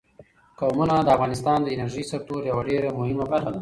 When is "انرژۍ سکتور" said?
1.75-2.41